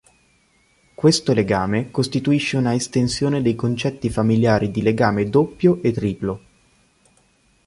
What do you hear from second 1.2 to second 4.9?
legame costituisce una estensione dei concetti familiari di